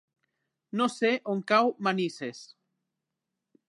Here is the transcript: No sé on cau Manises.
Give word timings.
No 0.81 0.87
sé 0.93 1.11
on 1.35 1.45
cau 1.53 1.71
Manises. 1.89 2.45